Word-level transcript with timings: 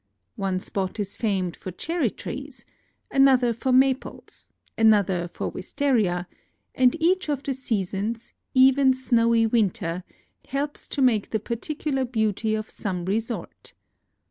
One 0.35 0.59
spot 0.59 0.99
is 0.99 1.15
famed 1.15 1.55
for 1.55 1.69
cherry 1.69 2.09
trees, 2.09 2.65
another 3.11 3.53
for 3.53 3.71
maples, 3.71 4.49
another 4.75 5.27
for 5.27 5.51
wistaria; 5.51 6.25
and 6.73 6.97
each 6.99 7.29
of 7.29 7.43
the 7.43 7.53
seasons— 7.53 8.33
even 8.71 8.95
snowy 8.95 9.45
winter— 9.45 10.03
helps 10.47 10.87
to 10.87 11.03
make 11.03 11.29
the 11.29 11.39
particular 11.39 12.03
beauty 12.03 12.55
of 12.55 12.67
some 12.67 13.05
resort. 13.05 13.73